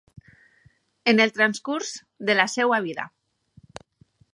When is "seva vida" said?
2.57-3.11